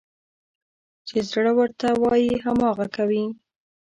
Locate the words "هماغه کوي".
2.45-3.23